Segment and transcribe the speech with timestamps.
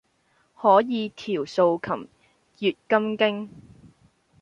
[0.55, 2.07] 可以調素琴，
[2.57, 3.51] 閱金經